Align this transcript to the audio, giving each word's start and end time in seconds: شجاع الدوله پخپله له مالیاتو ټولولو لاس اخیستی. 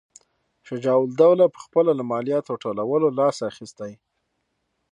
شجاع 0.67 0.97
الدوله 1.07 1.45
پخپله 1.55 1.91
له 1.99 2.03
مالیاتو 2.11 2.59
ټولولو 2.63 3.07
لاس 3.19 3.37
اخیستی. 3.49 3.91